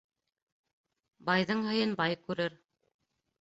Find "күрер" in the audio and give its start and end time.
2.25-2.57